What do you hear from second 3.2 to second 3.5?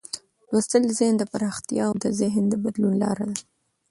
ده.